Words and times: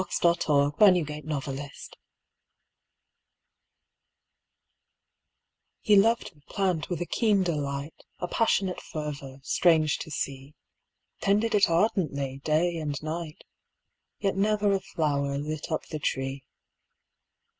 28 0.01 0.11
Story 0.41 0.71
by 0.79 0.87
Lalla 0.89 1.01
ji, 1.05 1.21
the 1.21 1.41
Priest 1.51 1.95
He 5.79 5.95
loved 5.95 6.33
the 6.35 6.41
Plant 6.51 6.89
with 6.89 7.01
a 7.01 7.05
keen 7.05 7.43
delight, 7.43 8.03
A 8.17 8.27
passionate 8.27 8.81
fervour, 8.81 9.37
strange 9.43 9.99
to 9.99 10.09
see, 10.09 10.55
Tended 11.19 11.53
it 11.53 11.69
ardently, 11.69 12.41
day 12.43 12.77
and 12.77 12.95
night. 13.03 13.43
Yet 14.17 14.35
never 14.35 14.73
a 14.73 14.79
flower 14.79 15.37
lit 15.37 15.71
up 15.71 15.85
the 15.85 15.99
tree. 15.99 16.45